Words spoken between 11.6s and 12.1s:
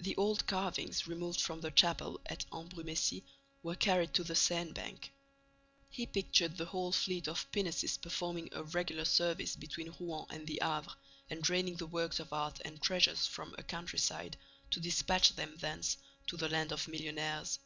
the